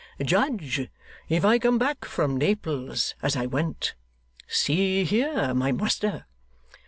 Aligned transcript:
'Judge 0.19 0.89
if 1.29 1.45
I 1.45 1.59
come 1.59 1.77
back 1.77 2.05
from 2.05 2.35
Naples 2.39 3.13
as 3.21 3.35
I 3.35 3.45
went! 3.45 3.93
See 4.47 5.03
here, 5.03 5.53
my 5.53 5.71
master! 5.71 6.25